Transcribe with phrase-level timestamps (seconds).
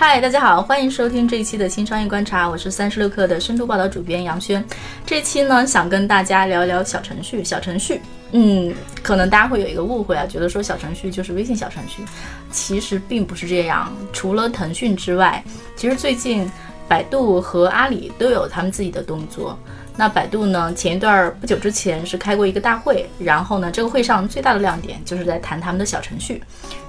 [0.00, 4.64] 嗨，大家好，欢迎收听这一期的新商业观察，我是三十六克的深度报道主编杨轩。
[5.04, 7.42] 这期呢，想跟大家聊聊小程序。
[7.42, 8.72] 小程序，嗯，
[9.02, 12.04] 可能大家会有一个误会啊，觉得说小程序就是微信小程序，
[12.52, 13.92] 其实并不是这样。
[14.12, 15.42] 除了腾讯之外，
[15.74, 16.48] 其实最近
[16.86, 19.58] 百度和阿里都有他们自己的动作。
[19.98, 20.72] 那百度呢？
[20.74, 26.40] 前一段不久之前是开过一个大会，然后呢，这个会上最大的亮点就是在谈他们的小程序。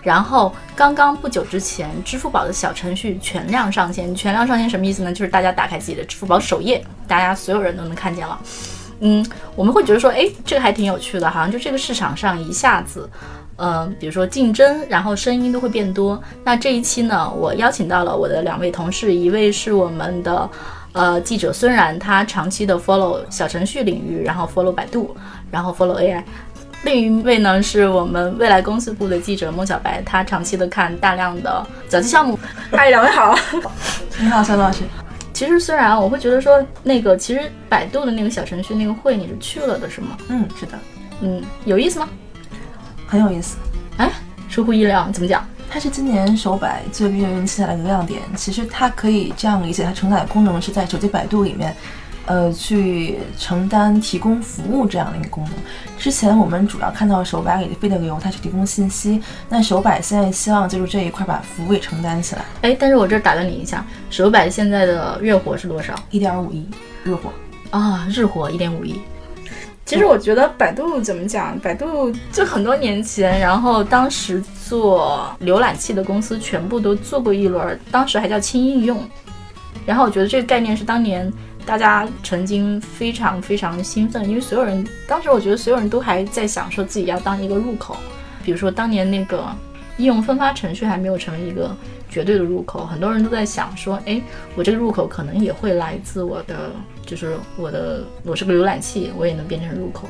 [0.04, 4.14] 然后刚刚不久之前，支付宝的小程序全量上线。
[4.14, 5.12] 全量上线什么意思呢？
[5.12, 8.40] 就是大家打开自己的支付宝首页，大家所有人都能看见了。
[9.00, 13.09] 嗯，我们会觉得说，哎，这个还挺有趣的，好像就这个市场上一下子，
[13.55, 16.22] 嗯，比如说竞争，然后声音都会变多。
[16.44, 20.47] 那这一期呢，我邀请到了我的两位同事，一位是我们的。
[20.94, 25.16] 呃，记者孙然他长期的 follow 小程序领域，然后 follow 百度，
[25.52, 26.23] 然后 follow AI。
[26.84, 32.40] 另一位呢是我们未来公司部的记者孟小白，他长期的看大量的早期项目。
[32.72, 33.38] 嗨，两位好，
[34.18, 34.84] 你好，肖老师。
[35.34, 40.18] 其实虽然我会觉得说那个，其实百度的那个小程序那个会你是去了的是吗？
[40.30, 40.80] 嗯，是的。
[41.22, 42.09] 嗯，有意思吗？
[43.08, 43.58] 很有意思。
[43.98, 44.12] 哎，
[44.50, 45.46] 出乎意料，怎么讲？
[45.70, 48.22] 它是今年手百最令人期待的一个亮点。
[48.36, 51.75] 其实它可以这样理解，它承载的功能是在手机百度里面，
[52.25, 55.53] 呃，去承担提供服务这样的一个功能。
[55.97, 59.22] 之前我们主要看到手百里飞的流，它去提供信息。
[59.47, 62.44] 那手百现在希望借助这一块把服务给承担起来。
[62.64, 65.94] 哎，但是我这打断你一下，手百现在的月活是多少？
[66.09, 66.67] 一点五亿
[67.03, 67.31] 日活
[67.70, 69.00] 啊，日活一点五亿。
[69.90, 71.58] 其实我觉得百度怎么讲？
[71.58, 79.03] 百度就很多年前，然后当时做浏览器的公司全部都做过一轮，当时还叫轻应用。
[79.88, 81.34] 然后我觉得这个概念是当年
[81.66, 87.97] 大家曾经非常非常兴奋，因为所有人当时我觉得所有人都还在想说自己要当一个入口，
[88.44, 89.44] 比如说当年那个
[90.00, 91.76] 应用分发程序还没有成为一个。
[92.12, 94.20] 绝对的入口，很多人都在想说，哎，
[94.56, 96.72] 我这个入口可能也会来自我的，
[97.06, 100.10] 就是我的，我是个浏览器，我也能变成入口。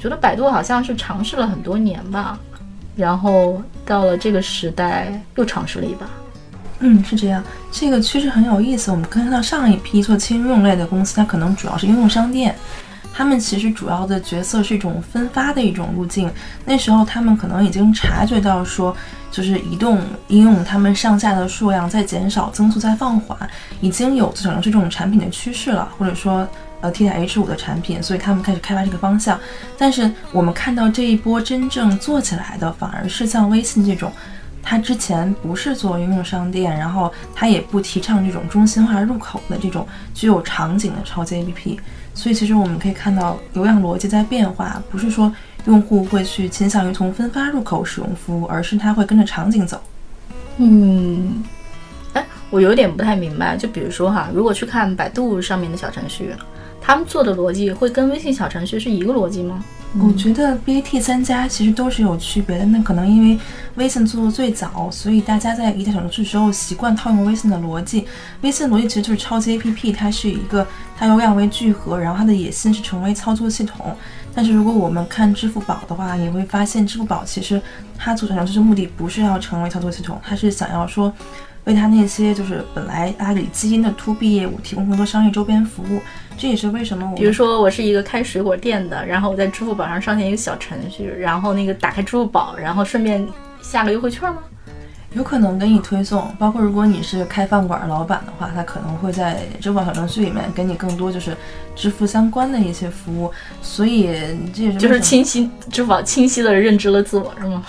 [0.00, 2.38] 觉得百度好像是尝试了很多年吧，
[2.94, 6.08] 然后到了这个时代又尝试了一把。
[6.78, 8.92] 嗯，是这样，这个趋势很有意思。
[8.92, 12.54] 我们看到上一批做轻应用类的公司，它可能主要是应用商店。
[13.12, 16.30] 他们其实主要的角色是一种分发的一种路径。
[16.64, 18.96] 那时候他们可能已经察觉到说，
[19.30, 23.38] 就是移动应用他们上下的数量在减少，增速在放缓，
[23.80, 26.48] 已经有可能是这种产品的趋势了，或者说
[26.80, 29.38] 呃替代 H 五的产品，所以他们开始开发这个方向。
[29.76, 34.10] 但是我们看到这一波真正做起来的，反而是像微信这种，
[34.62, 41.78] 它之前不是做应用商店，然后它也不提倡这种中心化入口的这种具有场景的超级 APP。
[42.14, 45.32] 所以其实我们可以看到，流量逻辑在变化，不是说
[45.64, 49.80] 用户会去倾向于从分发入口使用服务，而是它会跟着场景走。
[50.58, 51.42] 嗯，
[52.12, 56.34] 哎，我有点不太明白，就比如说哈，如果去看百度上面的小程序，
[56.80, 59.64] 他们做的逻辑会跟微信小程序是一个逻辑吗？
[60.00, 62.64] 我觉得 BAT 三家其实都是有区别的。
[62.64, 63.38] 那可能因为
[63.74, 68.06] 微信做的最早，所以大家在一代小程序时候习惯套用微信的逻辑。
[68.40, 70.66] 微信逻辑其实就是超级 APP，它是一个
[70.96, 73.94] 它有量为聚合，然后它的野心是成为操作系统。
[74.34, 77.60] 但是如果我们看支付宝的话，你会发现支付宝其实
[77.98, 81.12] 它做小程序的目的不是要成为操作系统，它是想要说。
[81.64, 86.00] 为他那些就是本来阿里基因的 to B 业务提供更多商业周边服务，
[86.36, 87.16] 这也是为什么我。
[87.16, 93.26] 比如说，我是一个开水果店的，然后我在支付宝上上线一个小程序，然后那个打开支付宝，然后顺便
[93.60, 94.38] 下个优惠券吗？
[95.14, 101.36] 有可能给你推送，包括如果你是开饭馆老板的话，他可能会在支付宝小程序里面给你更多就是
[101.76, 103.30] 支付相关的一些服务，
[103.60, 104.06] 所以
[104.54, 107.62] 这也是就是清晰支付宝清晰的认知了自我，是吗？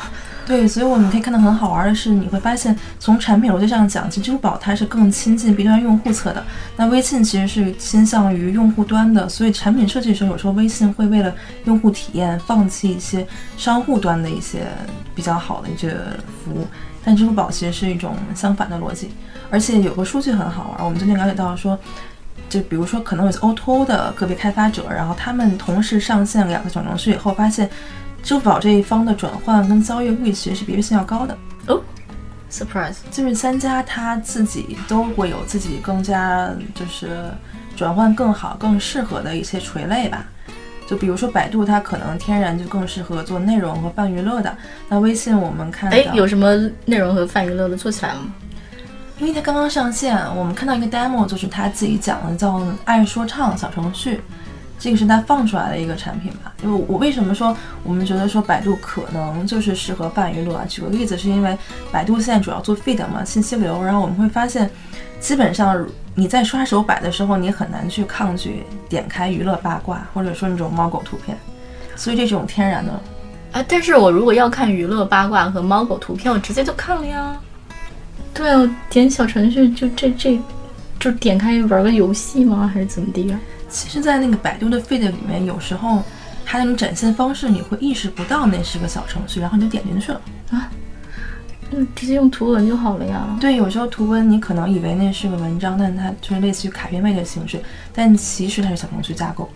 [0.45, 6.45] 对，所以我们可以看到很好玩的是，你会发现从产品逻辑上讲，其实支付宝它是更亲近 B 端用户侧的，
[6.75, 13.25] 那微信其实是倾向于用户端的，所以产品设计的时候，有时候微信会为了用户体验放弃一些
[13.55, 14.67] 商户端的一些
[15.15, 15.95] 比较好的一些
[16.43, 16.67] 服务，
[17.05, 19.11] 但支付宝其实是一种相反的逻辑，
[19.49, 21.79] 而且有个数据很好玩，我们最近了解到说，
[22.49, 27.69] 就比如说可能有些 O2O 的个别开发者，然后他们同时上线两个小程序以后，发现。
[28.23, 31.37] 支付宝这一方的转换跟交易率其实是比微信要高的
[31.67, 31.81] 哦
[32.49, 37.29] ，surprise，就是三家它自己都会有自己更加就是
[37.75, 40.25] 转换更好、更适合的一些垂类吧。
[40.87, 44.55] 就比如说百度，它可能天然就更适合做内容和泛娱乐的。
[44.87, 46.55] 那微信我们看，哎，有什么
[46.85, 48.33] 内容和泛娱乐的做起来了吗？
[49.19, 54.21] 因为它刚刚上线，我们看到一个 demo，就是他自己讲的叫爱说唱小程序，
[54.83, 56.51] 这个是它放出来的一个产品吧。
[56.61, 60.65] 因为我为什么说我们觉得说百度可能就是适合泛娱乐啊？
[60.67, 61.57] 举个例子，是因为
[61.89, 64.69] 百度现在主要做 feed 嘛，信息流，然后我们会发现，
[65.21, 71.37] 基本上你在刷手摆的时候，你很难去抗拒点开娱乐八卦，或者说那种猫狗图片，
[71.95, 72.91] 所以这种天然的。
[73.53, 77.39] 啊，但是我如果要看娱乐八卦和猫狗图片，我直接就看了呀。
[78.33, 80.37] 对啊，点小程序就这这，
[80.99, 82.69] 就点开玩个游戏吗？
[82.73, 83.39] 还是怎么地啊？
[83.73, 86.03] 其实，在那个百度的 feed 里面，有时候
[86.45, 90.21] 它那种展现方式，你会意识不到那是个小程序，然后你就点进去了
[90.51, 90.69] 啊。
[91.71, 93.35] 嗯，直接用图文就好了呀。
[93.41, 97.59] 对，有时候图文你可能以为那是个文章，但它就是类似于卡片位的形式，
[97.91, 99.49] 但其实它是小程序架构。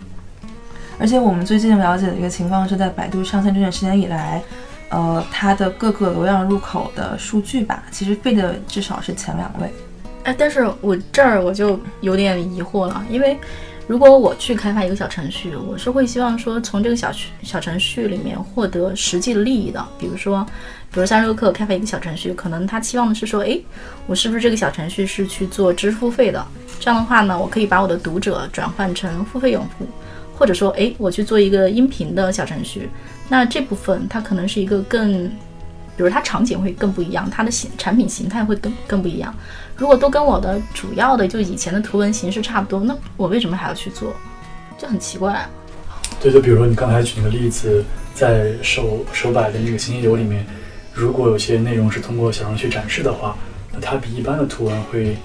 [0.98, 4.42] 而且我们最近了解的一个情况是在百度上线这段时间以来。
[4.90, 9.70] 呃，它的各个流量入口的数据吧，其实费的至少是前两位。
[10.24, 13.38] 哎，但是我这儿我就有点疑惑了，因为
[13.88, 17.10] 如果我去开发一个小程序，我是会希望说从这个小
[17.42, 19.82] 小程序里面获得实际的利益的。
[19.98, 20.46] 比如说，
[20.92, 23.58] 比如三十六氪开发一个小程序，可能他期望的是说，哎，
[24.06, 26.46] 我是不是这个小程序是去做支付费的？
[26.78, 29.86] 这样的话呢，我可以把我的读者转换成付费用户。
[30.36, 32.90] 或者说，哎，我去做一个音频的小程序，
[33.26, 35.26] 那这部分它可能是一个更，
[35.96, 39.34] 比如它场景会更不一样，它的形产品形态会更更不一样。
[39.78, 44.12] 如果都跟我的主要的就以前的图文形式差不多，那我为什么还要去做？
[44.76, 45.48] 就很奇怪。
[46.20, 50.44] 对，就比如说你刚才举那个例子，在手手摆的那个信息流里面，
[50.92, 53.36] 如果有些内容是通过小程序展示的话，
[53.72, 55.16] 那它比一般的图文会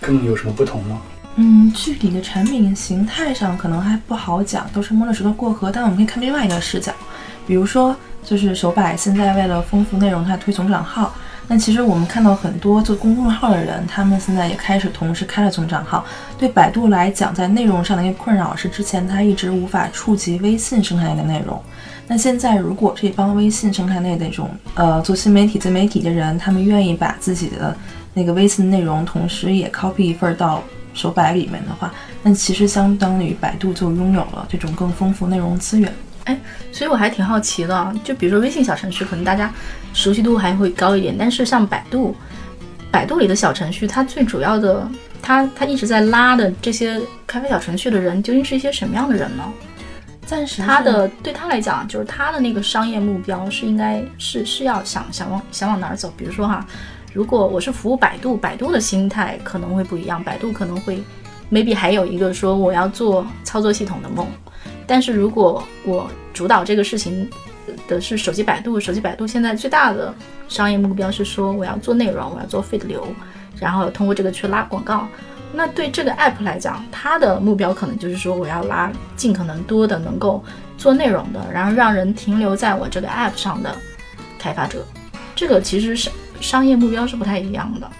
[0.00, 1.02] 更有什么不同吗？
[1.34, 5.72] 嗯，具体的产品形态上可能还不好讲，都是摸着石头过河。
[5.72, 6.92] 但我们可以看另外一个视角，
[7.44, 11.12] 比如说，就是手摆现在为了丰富内容，它推总账号。
[11.46, 16.04] 那其实我们看到很多做公众号的人，他们现在也开始同时开了总账号。
[16.38, 21.60] 对百度来讲，在内容上的一个困扰是，之前它一直无法触及微信生态的内容。
[22.06, 27.76] 那现在如果这帮微信生态内的这种呃做新媒体、自媒体的人，他们愿意把自己的
[28.12, 30.62] 那个微信内容，同时也 copy 一份到。
[30.96, 31.92] 手摆里面的话，
[32.22, 35.92] 那其实相当于百度就拥有了这种更丰富内容资源。
[36.24, 36.38] 哎，
[36.72, 39.52] 所以我还挺好奇的，就比如说微信小程序，可能大家
[39.92, 42.16] 熟悉度还会高一点，但是像百度，
[42.90, 44.88] 百度里的小程序，它最主要的，
[45.20, 49.44] 它它一直在拉的这些开发小程序的人，究竟是一些什么样的人呢？
[50.26, 56.66] 暂时他的对他来讲，就是他的那个商业目标是应该是是要想想往想往哪儿走，比如说哈。
[57.12, 60.20] 如果我是服务百度，百度的心态可能会不一样。
[60.24, 61.00] 百度可能会
[61.48, 64.26] ，maybe 还有一个说我要做操作系统的梦。
[64.86, 67.28] 但是如果我主导这个事情
[67.88, 70.14] 的是手机百度，手机百度现在最大的
[70.48, 73.06] 商业目标是说我要做内容，我要做 feed 流，
[73.58, 75.06] 然后通过这个去拉广告。
[75.52, 80.42] 那对这个 app 来讲，它的目标可能就是说我要拉尽可能多的能够
[80.76, 83.74] 做内容的，然后让人停留在我这个 app 上的
[84.38, 84.84] 开发者。
[85.34, 86.10] 这个其实是。
[86.40, 87.90] 商业目标是不太一样的。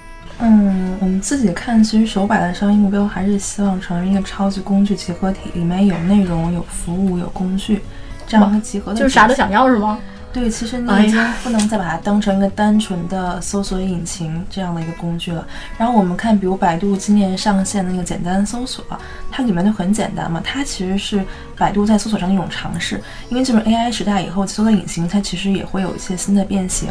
[0.41, 7.81] 嗯，我们自己看，其实手把的商业目标还是希望成为一个超级工具集合体，里面有内容、有服务、有工具，
[8.27, 8.99] 这样集合的。
[8.99, 9.99] 就是啥都想要是吗？
[10.33, 15.47] 对，其实你已经不能再把它当成一个单纯的搜索引擎这样的一个工具了。
[15.79, 18.85] 然后我们看，比如百度今年上线的那个简单搜索，
[19.31, 21.25] 它里面就很简单嘛，它其实是
[21.57, 23.01] 百度在搜索上的一种尝试。
[23.29, 26.89] 因为进入 AI 时代以后，搜索引擎它其实也会有一些新的变形。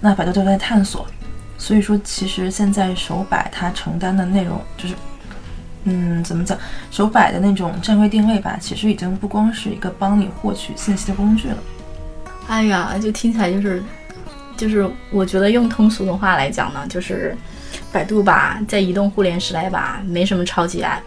[0.00, 1.06] 那百度就在探索，
[1.62, 4.96] 所以说其实现在手摆它承担的内容就是，
[5.84, 6.58] 嗯，怎么讲？
[6.90, 11.56] 手摆的那种站位定位吧，其实已经不光是一个帮你获取信息的工具了。
[12.48, 13.80] 哎呀，就听起来就是，
[14.56, 17.36] 就是我觉得用通俗的话来讲呢，就是
[17.92, 20.98] 百度吧，在移动互联时代吧，没什么超级 app，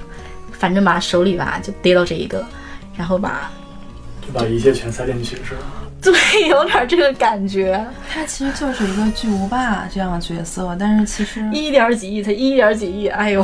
[0.54, 2.48] 反正吧手里吧就逮到这一个，
[2.96, 3.52] 然后吧
[4.26, 5.85] 就把一切全塞进去是吧？
[6.12, 7.84] 对，有点这个感觉。
[8.08, 13.44] 他其实就是一个巨无霸这样的角色，但是其实一点几亿才一点几亿，哎呦，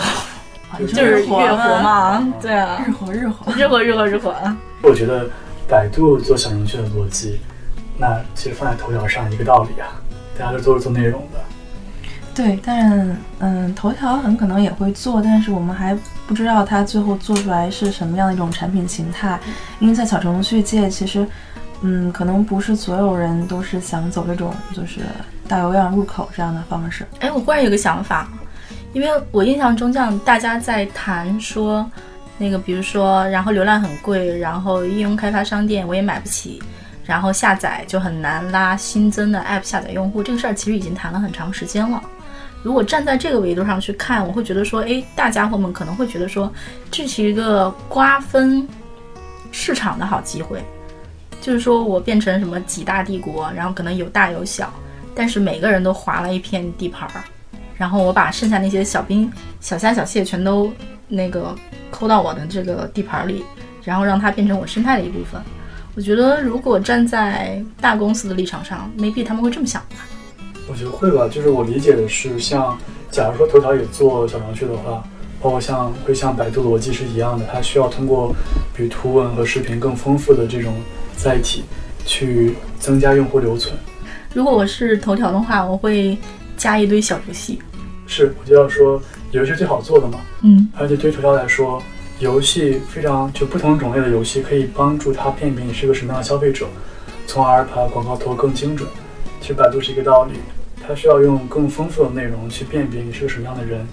[0.80, 4.58] 就是月活嘛，对啊，日活日活日活日活日活。
[4.84, 5.28] 我觉得
[5.68, 7.40] 百度做小程序的逻辑。
[7.98, 9.90] 那其实放在头条上一个道理啊，
[10.38, 11.40] 大家都都是做内容的。
[12.34, 19.38] 对，但嗯，头条很可能也会做，但是我们还不知道它最后做出来是什么样的一种产品形态。
[19.80, 21.28] 因为在小程序界，其实
[21.82, 25.02] 嗯，可能不是所有人都是想走这种就是
[25.48, 27.06] 大流量入口这样的方式。
[27.20, 28.28] 哎，我忽然有个想法，
[28.94, 31.90] 因为我印象中这样大家在谈说。
[32.38, 36.60] 那个比如说，然后流量很贵，然后应用开发商店我也买不起，
[37.06, 42.02] 然后下载就很难拉新增的 App 下载用户，这个事儿其实已经谈了很长时间了。
[42.64, 46.52] 如果站在这个维度上去看，我会觉得说，哎，大家伙们可能会觉得说，
[46.90, 48.68] 这是一个瓜分
[49.52, 50.64] 市场的好机会，
[51.42, 54.72] 就是说我变成什么几大帝国，然后可能有大有小，
[55.16, 57.24] 但是每个人都划了一片地盘儿，
[57.76, 59.30] 然后我把剩下那些小兵、
[59.60, 60.72] 小虾、小蟹全都
[61.08, 61.54] 那个
[61.90, 63.44] 抠到我的这个地盘里，
[63.84, 65.42] 然后让它变成我生态的一部分。
[65.96, 69.98] 我觉得如果站在大公司的立场上，maybe 他们会这么想吧。
[70.70, 72.78] 我觉得会吧，就是我理解的是，像
[73.10, 75.04] 假如说头条也做小程序的话，
[75.42, 78.34] 包括像会像百度逻辑是一样的，它需要通过
[78.74, 80.74] 比图文和视频更丰富的这种
[81.16, 81.64] 载体，
[82.06, 83.76] 去增加用户留存。
[84.34, 86.18] 如果我是头条的话，我会
[86.58, 87.60] 加一堆小游戏。
[88.08, 89.02] 是，我就要说，
[89.32, 90.20] 游戏最好做的嘛。
[90.42, 91.82] 嗯，而且对于头条来说，
[92.20, 96.68] 游戏非常就不同种类的游戏可以帮助它辨别你是个什么样的消费者，
[97.28, 98.88] 从而把广告投更精准。
[99.40, 100.34] 其实百度是一个道理。
[100.86, 103.88] 它需要用更丰富的内容去辨别你是个什么样的人。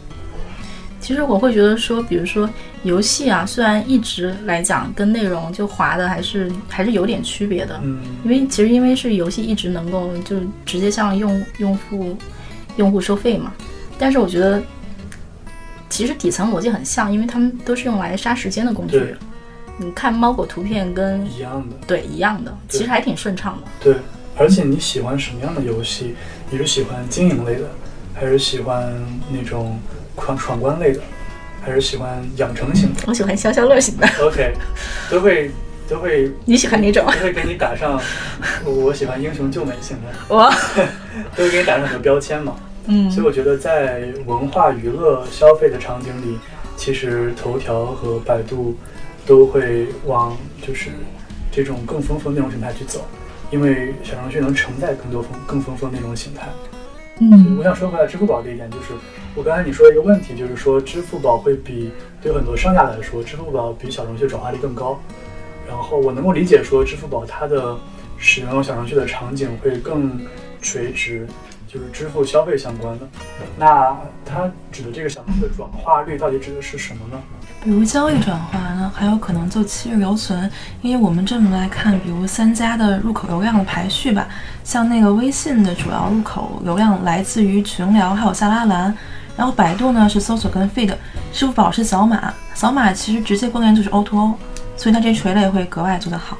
[1.08, 2.46] 其实我会觉得说，比如说
[2.82, 10.36] 游戏啊，虽然一直来讲跟内容就划的还是还是有点区别的，嗯，因为其实因为是游戏一直能够就
[10.66, 12.14] 直接向用用户
[12.76, 13.54] 用户收费嘛。
[13.98, 14.62] 但是我觉得
[15.88, 19.16] 其实底层逻辑很像，因为他们都是用来杀时间的工具。
[19.78, 23.70] 你看猫狗图片跟一样的，对一样的，其实还挺顺畅的。
[23.82, 23.96] 对，
[24.36, 26.14] 而且你喜欢什么样的游戏？
[26.50, 27.70] 你是喜欢经营类的，
[28.12, 28.92] 还是喜欢
[29.32, 29.78] 那种
[30.20, 31.00] 闯闯关类的，
[31.62, 33.02] 还是喜欢养成型的？
[33.06, 34.08] 我喜欢消消乐型的。
[34.20, 34.52] OK，
[35.10, 35.50] 都会
[35.88, 36.30] 都会。
[36.44, 37.04] 你喜欢哪种？
[37.06, 38.00] 都会给你打上，
[38.64, 40.08] 我喜欢英雄救美型的。
[40.28, 40.50] 我，
[41.36, 42.56] 都会给你打上很多标签嘛。
[42.86, 43.10] 嗯。
[43.10, 46.38] 所以我觉得在文化娱乐消费的场景里，
[46.76, 48.76] 其实头条和百度
[49.26, 50.90] 都会往就是
[51.50, 53.06] 这种更丰富的内容形态去走。
[53.50, 56.46] 因为小程序能承载更多丰更丰富的内容形态。
[57.18, 58.88] 嗯，我想说回来，支付宝这一点，就是
[59.38, 64.98] 我刚才你说一个问题，就是说支付宝会比对很多商家来说，支付宝比小程序转化率更高。
[65.68, 67.76] 然后我能够理解说，支付宝它的
[68.16, 70.20] 使用小程序的场景会更
[70.60, 71.24] 垂直，
[71.68, 73.06] 就是支付消费相关的。
[73.56, 77.22] 那它指的这个小程序的转化率到底指的是什么呢？
[77.62, 80.50] 比如交易转化呢，还有可能就七日留存，
[80.82, 84.26] 因为我们这么来看，比如三家的入口流量的排序吧，
[84.64, 88.96] 像那个微信的主要入口流量来自于群聊，还有下拉栏，
[89.38, 90.92] 然后百度呢是搜索跟 feed，
[91.32, 94.34] 支付宝是扫码，扫码其实直接关联就是 O2O，
[94.76, 96.36] 所以它这垂类会格外做得好。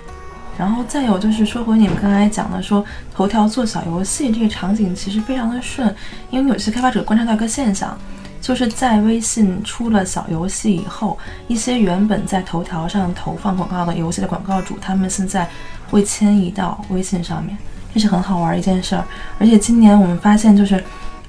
[0.59, 5.95] 然后再有就是说回你们刚才讲的说头条做小游戏这个场景其实非常的顺，
[6.31, 7.97] 因为有些开发者观察到一个现象。
[8.41, 15.47] 就是在微信出了小游戏以后，一些原本在头条上投放广告的游戏的广告主，他们现在
[15.91, 17.59] 会迁移到微信上面，
[17.93, 19.05] 这是很好玩一件事儿。
[19.41, 20.83] 而且今年我们发现，就是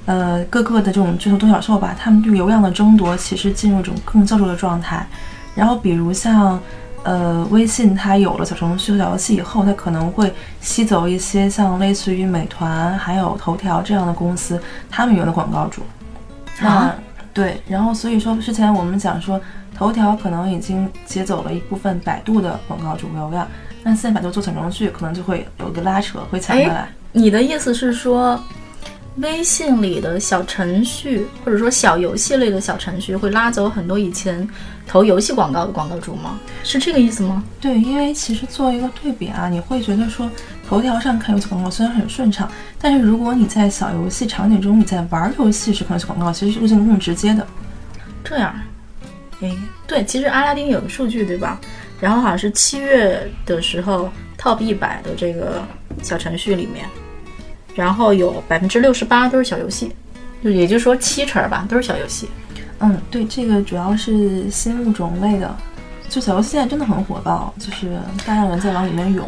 [0.09, 5.05] 呃各个的这种巨头独角兽吧，他们对流量的争夺其实进入一种更焦灼的状态。
[5.53, 6.59] 然后比如像
[7.03, 15.83] 呃微信，它有了小程序和小游戏以后，它可能会吸走一些像类似于美团还有头条这样的公司，他们有的广告主。
[16.65, 16.95] 啊，
[17.31, 19.39] 对，然后所以说之前我们讲说，
[19.77, 23.47] 头条可能已经接走了一部分百度的广告主流量，
[23.83, 26.89] 那现在百度做小程序，可能就会有一个拉扯，会抢回来。
[27.11, 28.39] 你的意思是说，
[29.17, 34.47] 微信里的小程序或者说小游戏类的小程序会拉走很多以前
[34.87, 36.39] 投游戏广告的广告主吗？
[36.63, 37.43] 是这个意思吗？
[37.59, 40.29] 对，因为其实做一个对比啊，你会觉得说。
[40.69, 42.47] 头条上看游戏广告虽然很顺畅，
[42.79, 47.47] 但是如果你在小游戏场景中你在玩游戏时看游戏广告，其实是路径更直接的。
[48.23, 48.53] 这样，
[49.41, 49.51] 哎，
[49.87, 51.59] 对，其实阿拉丁有个数据对吧？
[51.99, 55.63] 然后好像是七月的时候，Top 一百的这个
[56.03, 56.85] 小程序里面，
[57.75, 59.91] 然后有百分之六十八都是小游戏，
[60.43, 62.27] 就也就是说七成吧都是小游戏。
[62.79, 65.55] 嗯，对，这个主要是新物种类的，
[66.07, 69.27] 就小游戏现在真的很火爆，就是大量人在往里面涌。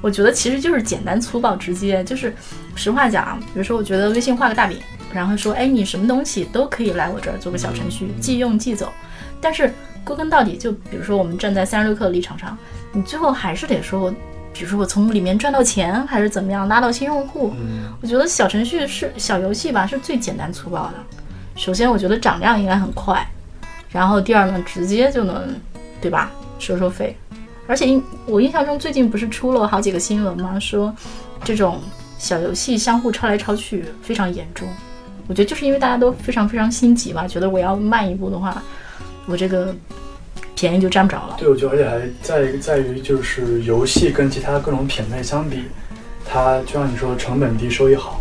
[0.00, 2.34] 我觉得其实就是简单粗暴直接，就是
[2.74, 4.78] 实话讲，比如说我觉得微信画个大饼，
[5.12, 8.92] 然后说，哎，你什么东西都可以来我这儿做个小程序，即用即走。
[9.40, 9.72] 但是
[10.04, 12.58] 归根到底，就比如说我们站在三十六氪的立场上，
[12.92, 14.12] 你最后还是得说，
[14.54, 17.52] 比如说我从里面赚到钱，还是怎么样拉到新用户。
[18.00, 20.94] 我觉得小程序是小游戏吧，是最简单粗暴的。
[21.56, 23.26] 首先，我觉得涨量应该很快，
[23.90, 25.54] 然后第二呢，直接就能，
[26.00, 26.30] 对吧？
[26.58, 27.16] 收收费。
[27.66, 30.58] 而且我印象中最近不是出了好几个新闻吗？
[30.60, 30.94] 说
[31.42, 31.80] 这种
[32.16, 34.68] 小游戏相互抄来抄去非常严重。
[35.26, 38.62] 我觉得就是因为大家都非常非常心急吧，觉得我要慢一步的话，
[39.26, 39.74] 我这个
[40.54, 41.36] 便宜就占不着了。
[41.38, 45.64] 对，我觉得而且还在在于就是游戏跟其他各种品类相比，
[46.24, 48.20] 它就像你说成本低收益好。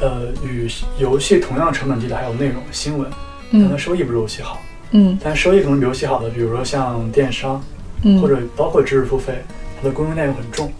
[0.00, 3.10] 呃，与游戏同样成本低的还有内容新闻，
[3.50, 4.60] 可能嗯收益不如游戏好，
[4.92, 7.60] 嗯但收益可能比游戏好的，比如说像电商
[8.02, 9.42] 嗯，或者包括知识付费，
[9.76, 10.72] 它的供应链又很重。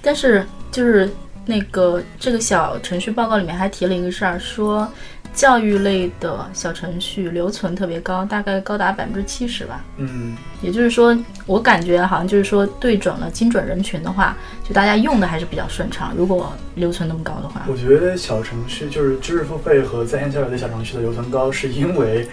[0.00, 1.10] 但是就是
[1.46, 4.86] 那个这个小程序报告里面还提了一个事儿，说
[5.34, 9.84] 教育类的小程序留存特别高，大概高达百分之七十吧。
[9.96, 16.14] 嗯，也就是说，我感觉好像就是说对准了精准人群的话，就大家用的还是比较顺畅。
[16.16, 22.28] 如果留存那么高的话，我觉得小程序就是知识付费和在线教育的小程序的留存高，是因为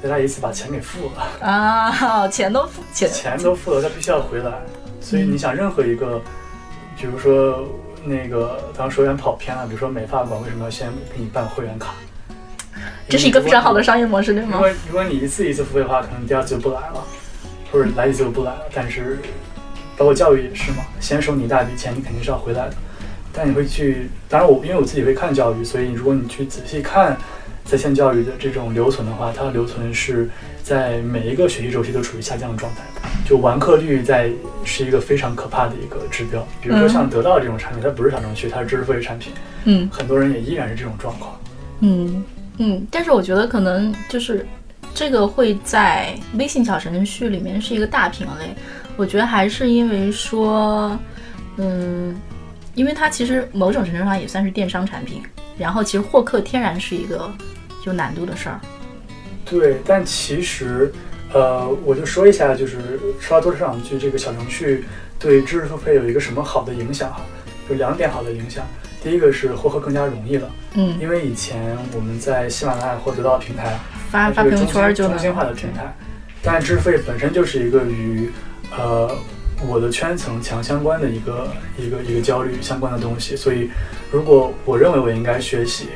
[0.00, 1.46] 大家一次把钱给付了。
[1.46, 4.52] 啊，钱都付钱钱都付了，他必须要回来。
[5.00, 6.22] 所以你想，任何一个，
[6.96, 7.66] 比如说
[8.04, 11.94] 那个，当时有点跑偏了，比如说美发馆为什么要先给你办会员卡？
[13.08, 14.52] 这是一个非常好的商业模式，对吗？
[14.52, 17.04] 如果如果你一次一次付费的话，可能第二次就不来了，
[17.70, 18.62] 或者来一次就不来了。
[18.74, 19.18] 但是，
[19.96, 22.74] 包括教育也是嘛，先收你一大笔钱，你肯定是要回来的。
[23.32, 27.16] 但你会去，当然我因为我自己会看教育，所以如果你去仔细看
[27.64, 30.28] 在线教育的这种留存的话，它的留存是
[30.62, 32.80] 在每一个学习周期都处于下降的状态，
[33.28, 34.30] 就完课率在
[34.64, 36.46] 是一个非常可怕的一个指标。
[36.62, 39.32] 比如说像得到这种产品，它不是小程序，它是知识付费产品，
[39.64, 41.38] 嗯很多人也依然是这种状况。
[41.80, 42.24] 嗯
[42.58, 44.46] 嗯，但是我觉得可能就是
[44.94, 48.54] 这个会在微信小程序里面是一个大品类。
[48.96, 50.98] 我觉得还是因为说，
[51.58, 52.18] 嗯，
[52.74, 55.22] 因为它其实某种程度上也算是电商产品，
[55.58, 57.30] 然后其实获客天然是一个
[57.84, 58.58] 有难度的事儿。
[59.44, 60.90] 对，但其实，
[61.32, 62.78] 呃，我就说一下，就是
[63.20, 64.86] 说到多市场剧这个小程序
[65.18, 67.20] 对知识付费有一个什么好的影响哈？
[67.68, 68.66] 有两点好的影响。
[69.02, 73.78] 第一个是获客更加容易了，嗯，因为以前我们在喜马拉雅或得到平台，
[74.10, 75.94] 发发朋友圈就中心化的平台，
[76.42, 78.30] 但知识付费本身就是一个与
[78.76, 79.10] 呃
[79.66, 81.48] 我的圈层强相关的一个
[81.78, 83.70] 一个一个焦虑相关的东西，所以
[84.10, 85.88] 如果我认为我应该学习。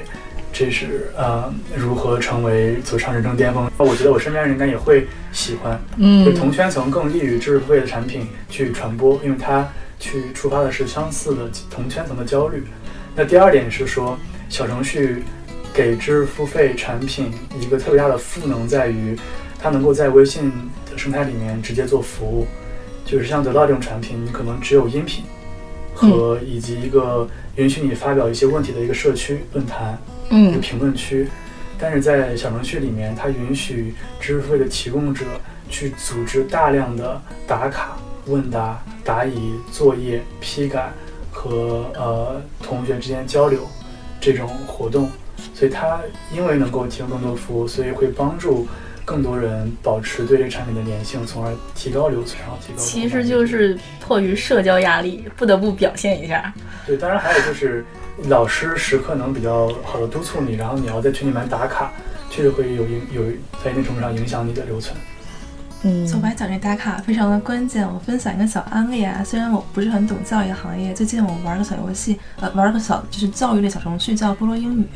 [0.53, 3.71] 这是呃如何成为走上人生巅峰？
[3.77, 9.69] 我觉得我身边人应该也会喜欢，嗯就同圈层更利于知识付费的产品去传播，因为它
[10.01, 12.65] 去触发的是相似的同圈层的焦虑。
[13.21, 15.23] 那第二点是说，小程序
[15.75, 17.31] 给知识付费产品
[17.61, 19.15] 一个特别大的赋能在于，
[19.59, 20.51] 它能够在微信
[20.91, 22.47] 的生态里面直接做服务，
[23.05, 25.23] 就是像得到这种产品，你可能只有音频
[25.95, 29.99] 和以及一个允许你发表一些问题的一个社区论坛。
[30.31, 31.29] 一个嗯评论区，
[31.79, 35.27] 但是在小程序里面，它允许知识付费的提供者
[35.69, 40.91] 去组织大量的打卡、问答、答疑、作业、批改
[41.31, 43.67] 和呃同学之间交流
[44.21, 45.09] 这种活动，
[45.55, 46.01] 所以它
[46.35, 48.67] 因为能够提供更多服务，所以会帮助
[49.05, 56.53] 更多人保持对这个产品的粘性，从而提高留存，然后提高其实就是迫于社交压力，不得不表现一下。
[56.87, 57.85] 对，当然还有就是
[58.29, 61.93] 老师时刻能比较好的督促你，然后你要在群里面打卡，
[62.31, 63.23] 确实会有影有
[63.65, 64.97] 在一定程度上影响你的留存。
[65.83, 69.23] 嗯左白讲这打卡非常的关键，我分享一个小案例啊。
[69.25, 74.87] 虽然我不是很懂教育行业，最近我玩个小游戏，呃，玩个小就是教育类小程序叫菠萝英语，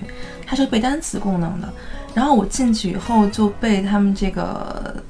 [0.47, 1.73] 它是背单词功能的。
[2.13, 5.03] 然后我进去以后就被他们这个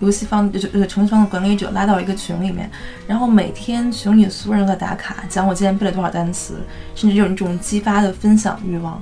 [0.00, 2.70] 游戏方就是呃程序方的管理者拉到一个群里面，
[3.06, 6.60] 然后每天群里所有人都在打卡，讲我今天背了多少单词，
[6.94, 9.00] 甚至有一种激发的分享欲望。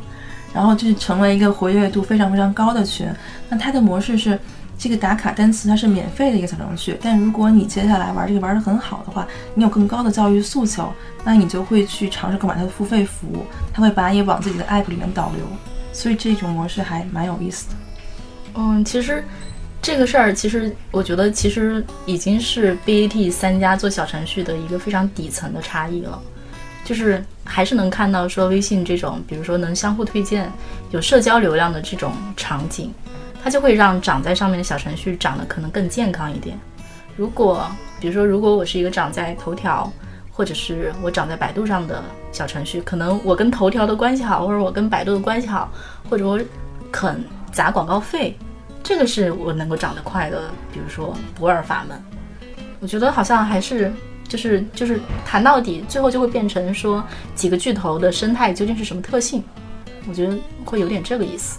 [0.52, 3.08] 然后就是成为一个活跃度非常非常高的群。
[3.48, 4.36] 那它的模式是，
[4.80, 10.90] 这个打卡单词它是免费的一个小程序，但如果你接下来玩这个玩得很好的话，你有更高的教育诉求，
[11.22, 15.44] 那你就会去尝试购买它的付费服务，它会把你往自己的 app 里面导流。
[15.92, 17.74] 所以这种模式还蛮有意思的。
[18.54, 19.22] 嗯，其实
[19.82, 26.18] 这个事儿，其实我觉得其实已经是 BAT 三家做小程序的一个非常底层的差异了，
[26.86, 30.50] 就是还是能看到说微信这种，比如说能相互推荐、
[30.90, 32.90] 有社交流量的这种场景，
[33.42, 36.58] 它就会让长在上面的小程序长得可能更健康一点。
[37.16, 37.66] 如果
[37.98, 39.90] 比如说，如果我是一个长在头条，
[40.30, 45.70] 或者是我长在百度上的小程序，可能我跟头条的关系好，或者我跟百度的关系好，
[46.08, 46.40] 或者我
[46.90, 47.22] 肯
[47.52, 48.36] 砸广告费，
[48.82, 52.02] 这个是我能够长得快的，比如说不二法门。
[52.80, 53.92] 我觉得好像还是
[54.26, 59.44] 就是就是谈到底，最后就会变成说几个巨头的生态究竟是什么特性？
[60.08, 61.58] 我觉得会有点这个意思。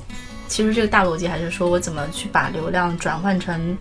[0.51, 3.77] 其实这个大逻辑还是说我怎么去把流量转换成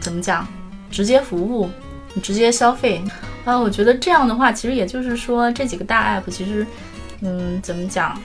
[0.00, 0.48] 怎么讲，
[0.90, 1.68] 直接服务，
[2.14, 3.02] 你直接消费。
[3.44, 6.66] 啊，我觉得这样的话，其实也就是说这几个大 app 其实，
[7.20, 8.18] 嗯，怎么讲？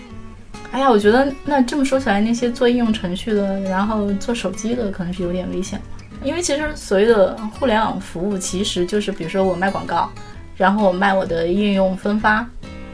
[0.72, 5.78] 哎呀，我觉得那这么说起来，那些做应用程序的，然后做手机的，可能是有点危险。
[6.24, 10.10] 因为其实所谓的互联网服务，其实就是比如说我卖广告，
[10.56, 12.48] 然后我卖我的应用分发，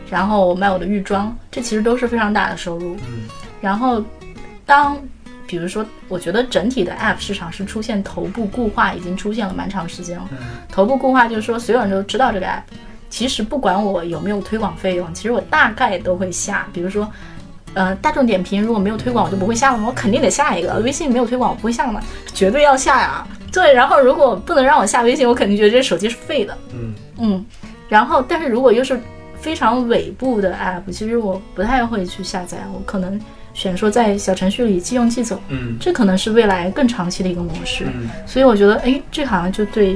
[0.09, 2.95] 然后我卖我的预装，这其实都是非常大的收入。
[2.95, 3.29] 嗯
[3.61, 4.03] 然后
[4.65, 4.97] 当
[5.47, 10.27] 比如说，我觉得整体的 App 市场是出现头部固化，已经出现了蛮长时间了。
[10.31, 10.37] 嗯
[10.71, 12.61] 头部固化就是说，所有人都知道这个 App，
[13.09, 16.65] 其实不管我有没有推广费用，其实我大概都会下。
[16.71, 17.05] 比如说，
[17.73, 20.75] 呃，大众点评如果没有推广，我就不会下了吗，我肯定得下一个。
[20.79, 22.01] 微信没有推广，我不会下了吗？
[22.33, 23.27] 绝对要下呀。
[23.51, 26.57] 对，然后如果不能让我下微信，我肯定觉得这手机是废的。
[26.73, 27.45] 嗯嗯，
[27.89, 28.97] 然后但是如果又是
[29.37, 33.19] 非常尾部的 app，其实我不太会去下载，我可能
[33.53, 37.85] 选说在小程序里即用即走，嗯这可能是未来更长期的一个模式。
[37.85, 39.95] 嗯所以我觉得，哎，这好像就对，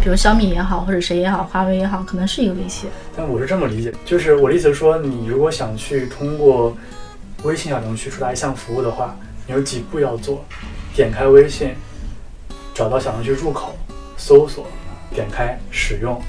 [0.00, 2.88] 比如小米也好，或者谁也好，华为也好，可能是一个威胁。
[3.16, 6.76] 但我是这么理解，就是我的意思是说，你如果想去通过
[7.44, 9.16] 微信小程序触达一项服务的话，
[9.46, 10.44] 你有几步要做：
[10.94, 11.74] 点开微信，
[12.74, 13.76] 找到小程序入口，
[14.16, 14.66] 搜索，
[15.12, 16.20] 点开使用。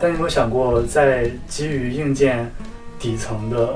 [0.00, 2.50] 但你有没有想过，在基于硬件
[2.98, 3.74] 底层的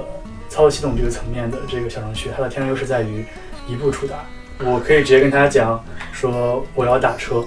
[0.58, 3.24] 操作系统这个层面的这个小程序，它的天然优势在于
[3.68, 4.24] 一步触达。
[4.58, 7.44] 我可以直接跟他讲说我要打车，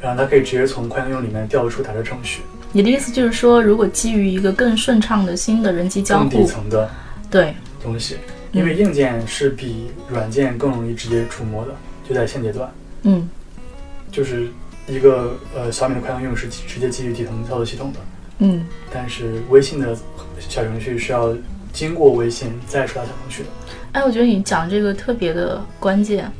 [0.00, 6.88] 然后他可以直接从快应用里面调出打车程序，你的意思就是说，如果基于一个更顺畅的新的人机交更底互，层的
[7.28, 8.16] 对，东西，
[8.52, 11.74] 因为硬件是比软件更容易直接触摸的，
[12.08, 13.28] 就在现阶段，嗯。
[14.12, 14.46] 就是
[14.86, 17.98] 一个呃小米的快应用是直接基于底层操作系统的，
[18.38, 18.64] 嗯，
[18.94, 19.96] 但是微信的
[20.38, 21.34] 小程序是要
[21.72, 23.48] 经过微信再触达小程序的。
[23.92, 26.30] 哎，我觉得你讲这个特别的关键。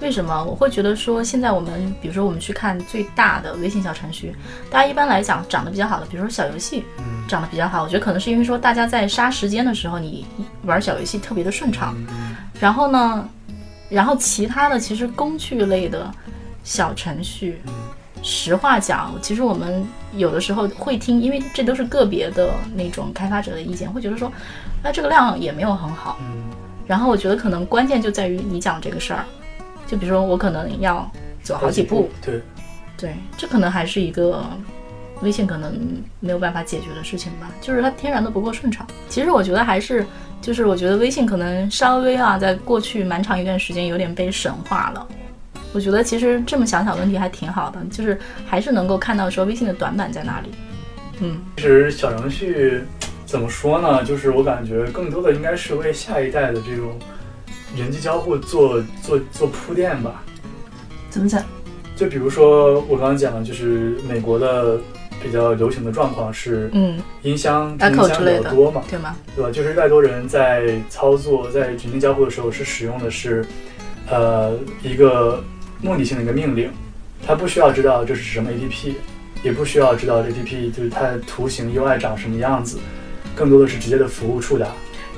[0.00, 4.34] 为什么我会觉得说，现在我们比如说我们去看最大的微信小程序，
[4.70, 10.26] 大家一般来讲长得比较好的，比如说小游戏嗯长得比较好，我觉得可能是因为说大家在杀时间的时候，你
[10.64, 11.94] 玩小游戏特别的顺畅。
[12.08, 13.28] 嗯然后呢，
[13.90, 16.10] 然后其他的其实工具类的
[16.64, 17.72] 小程序，嗯
[18.22, 24.30] 实话讲，其实我们有的时候会听，因为这都是个别的那种开发者的意见，会觉得说，
[24.82, 26.18] 那，这个量也没有很好。
[26.20, 26.44] 嗯
[26.86, 29.24] 然后我觉得可能关键就在于你讲这个事儿，
[29.86, 31.08] 就比如说我可能要
[31.40, 32.42] 走好几步，，对，
[32.96, 34.44] 对，这可能还是一个
[35.20, 35.72] 微信可能
[36.18, 38.84] 没有办法解决的事情吧，就是它天然的不够顺畅。
[39.08, 40.04] 其实我觉得还是，
[40.42, 45.06] 就是我觉得微信可能稍微啊，在过去蛮长一段时间有点被神化了。
[45.72, 50.50] 我觉得其实这么想想问题还挺好的，就是还是能够看到说微信的短板在哪里。
[51.20, 52.82] 嗯其实小程序
[53.26, 54.02] 怎么说呢？
[54.04, 56.98] 就是我感觉更多的应该是为下一代的这种
[57.76, 60.22] 人机交互做做做铺垫吧。
[61.10, 61.42] 怎么讲？
[61.94, 64.78] 就比如说我刚刚讲的，就是美国的
[65.22, 69.14] 比较流行的状况是嗯音箱、音箱类的较多嘛，对吗？
[69.36, 69.50] 对吧？
[69.52, 73.44] 就是越来越多人在操作在人机交互的时候是使用的是
[74.08, 75.44] 呃一个
[75.82, 76.70] 目的性的一个命令，
[77.26, 78.94] 他不需要知道这是什么 APP，
[79.42, 82.78] 也不需要知道 APP 就是它的图形 UI 长什么样子，
[83.34, 84.66] 更多的是直接的服务触达。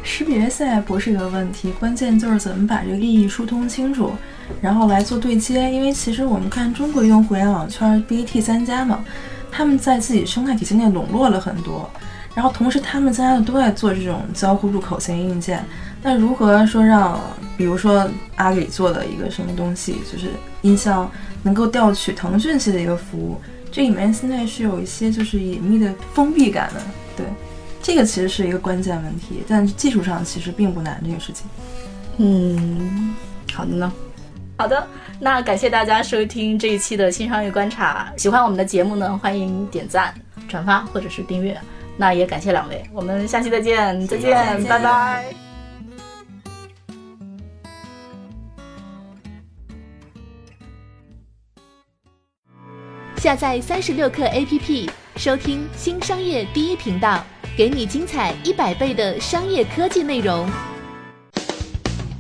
[0.05, 4.13] 识别现在不是一个问题，关键就是怎么把这个利益疏通清楚，
[4.61, 5.71] 然后来做对接。
[5.71, 9.05] 因为其实我们看中国用互联网圈 BAT 三家嘛，
[9.51, 11.89] 他们在自己生态体系内笼络了很多，
[12.35, 15.65] 然后同时他们三家都在做这种交互入口型硬件。
[16.03, 17.21] 那如何说让，
[17.57, 20.31] 比如说阿里做的一个什么东西，就是
[20.63, 21.11] 音箱
[21.43, 26.81] 能够调取腾讯系的一个服务，这里面现在是有一些就是隐秘的封闭感的，
[27.17, 27.27] 对。
[27.85, 31.47] 这个其实是一个关键问题，但技术上其实并不难这个事情。
[32.19, 33.15] 嗯，
[33.53, 33.93] 好的呢。
[34.57, 34.87] 好的，
[35.19, 38.13] 那感谢大家收听这一期的新商业观察。
[38.17, 40.15] 喜欢我们的节目呢，欢迎点赞、
[40.47, 41.61] 转发或者是订阅。
[41.97, 45.42] 那也感谢两位，我们下期再见，再见，再见拜拜。
[53.23, 57.25] 下载三十六课 APP，收听新商业第一频道，
[57.57, 60.51] 给你精彩一百倍的商业科技内容。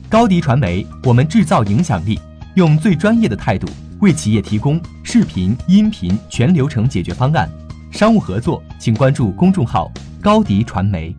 [0.09, 2.21] 高迪传媒，我们制造影响力，
[2.55, 3.67] 用最专业的态度
[4.01, 7.51] 为企业提供视频、音频全流程解决方案。
[7.91, 9.91] 商务合作，请关注公众号
[10.23, 11.13] “高迪传媒”。